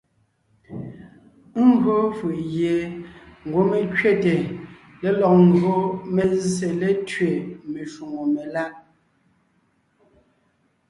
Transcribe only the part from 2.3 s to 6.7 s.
gie ngwɔ́ é kẅéte lélɔg ńgÿo mé zsé